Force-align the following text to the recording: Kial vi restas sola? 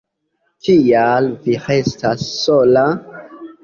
Kial 0.69 1.29
vi 1.45 1.59
restas 1.69 2.29
sola? 2.43 2.91